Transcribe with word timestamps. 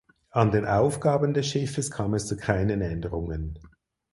An 0.31 0.49
den 0.49 0.65
Aufgaben 0.65 1.35
des 1.35 1.45
Schiffes 1.45 1.91
kam 1.91 2.15
es 2.15 2.25
zu 2.25 2.35
keinen 2.35 2.81
Änderungen. 2.81 3.59